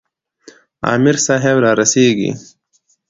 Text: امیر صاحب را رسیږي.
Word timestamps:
امیر 0.93 1.17
صاحب 1.25 1.57
را 1.63 1.71
رسیږي. 1.79 2.31